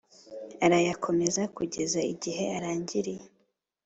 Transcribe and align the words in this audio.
arayakomeza 0.65 1.41
kugeza 1.55 1.99
igihe 2.13 2.43
arangiriye 2.57 3.25